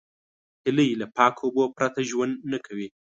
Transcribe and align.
هیلۍ 0.65 0.89
له 1.01 1.05
پاکو 1.15 1.41
اوبو 1.45 1.63
پرته 1.77 1.99
ژوند 2.09 2.33
نه 2.51 2.57
کوي 2.65 2.87